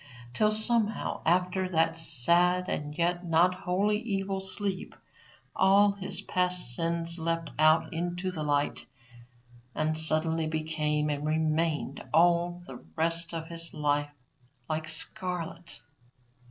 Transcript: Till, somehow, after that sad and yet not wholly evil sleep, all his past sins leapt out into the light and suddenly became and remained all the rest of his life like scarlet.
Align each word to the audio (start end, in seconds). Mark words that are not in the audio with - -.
Till, 0.33 0.49
somehow, 0.51 1.21
after 1.27 1.69
that 1.69 1.95
sad 1.95 2.67
and 2.67 2.97
yet 2.97 3.23
not 3.23 3.53
wholly 3.53 3.99
evil 3.99 4.41
sleep, 4.43 4.95
all 5.55 5.91
his 5.91 6.21
past 6.21 6.73
sins 6.73 7.19
leapt 7.19 7.51
out 7.59 7.93
into 7.93 8.31
the 8.31 8.41
light 8.41 8.87
and 9.75 9.95
suddenly 9.95 10.47
became 10.47 11.11
and 11.11 11.23
remained 11.23 12.03
all 12.15 12.63
the 12.65 12.83
rest 12.95 13.31
of 13.31 13.49
his 13.49 13.75
life 13.75 14.09
like 14.67 14.89
scarlet. 14.89 15.81